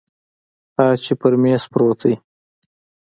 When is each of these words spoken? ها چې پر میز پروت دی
ها 0.77 0.87
چې 1.03 1.13
پر 1.19 1.33
میز 1.41 1.63
پروت 1.71 1.99
دی 2.07 2.15